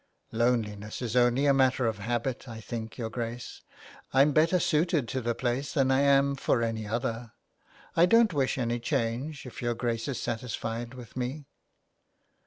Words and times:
''Loneliness 0.31 0.99
is 1.03 1.15
only 1.15 1.45
a 1.45 1.53
matter 1.53 1.85
of 1.85 1.99
habit. 1.99 2.49
I 2.49 2.59
think, 2.59 2.97
your 2.97 3.11
Grace, 3.11 3.61
I'm 4.11 4.31
better 4.31 4.59
suited 4.59 5.07
to 5.09 5.21
the 5.21 5.35
place 5.35 5.73
than 5.75 5.91
I 5.91 5.99
am 5.99 6.33
for 6.33 6.63
any 6.63 6.87
other. 6.87 7.33
I 7.95 8.07
don't 8.07 8.33
wish 8.33 8.57
any 8.57 8.79
change, 8.79 9.45
if 9.45 9.61
your 9.61 9.75
Grace 9.75 10.07
is 10.07 10.19
satisfied 10.19 10.95
with 10.95 11.15
me.'' 11.15 11.45